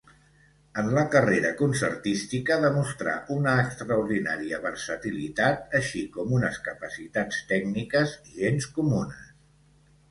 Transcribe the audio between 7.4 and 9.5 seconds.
tècniques gens comunes.